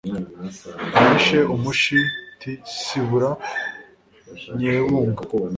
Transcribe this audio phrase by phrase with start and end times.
[1.05, 1.99] nishe umushi
[2.37, 3.31] ntsibura
[4.57, 5.21] nyebunga